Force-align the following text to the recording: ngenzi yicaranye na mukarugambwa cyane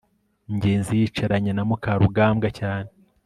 ngenzi 0.55 0.91
yicaranye 0.99 1.51
na 1.53 1.63
mukarugambwa 1.69 2.47
cyane 2.59 2.89